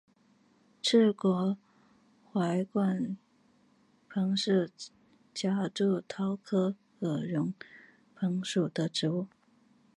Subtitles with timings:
[0.81, 1.55] 翅果
[2.33, 3.15] 杯冠
[4.09, 4.71] 藤是
[5.31, 7.53] 夹竹桃科鹅绒
[8.15, 9.27] 藤属的植物。